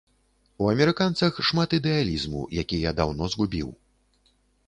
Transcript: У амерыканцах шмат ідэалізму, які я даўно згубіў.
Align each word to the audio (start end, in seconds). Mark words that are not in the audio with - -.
У 0.63 0.69
амерыканцах 0.73 1.33
шмат 1.49 1.75
ідэалізму, 1.79 2.41
які 2.61 2.81
я 2.89 2.97
даўно 3.01 3.23
згубіў. 3.35 3.69